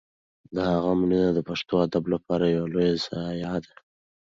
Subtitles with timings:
[0.55, 3.73] د هغه مړینه د پښتو ادب لپاره یوه لویه ضایعه ده.